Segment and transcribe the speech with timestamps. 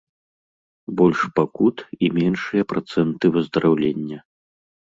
[1.01, 4.17] Больш пакут, і меншыя працэнты выздараўлення.